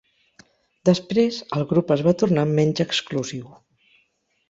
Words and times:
Després, 0.89 1.37
el 1.59 1.67
grup 1.73 1.95
es 1.99 2.05
va 2.09 2.17
tornar 2.25 2.49
menys 2.57 2.85
exclusiu. 2.89 3.57